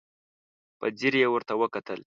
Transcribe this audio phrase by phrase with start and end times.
[0.79, 1.99] په ځير يې ورته وکتل.